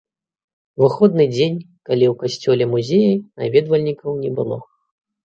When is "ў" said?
2.11-2.15